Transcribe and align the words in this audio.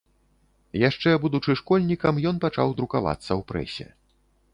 Яшчэ 0.83 1.09
будучы 1.25 1.55
школьнікам, 1.59 2.21
ён 2.31 2.35
пачаў 2.47 2.73
друкавацца 2.79 3.29
ў 3.29 3.41
прэсе. 3.53 3.87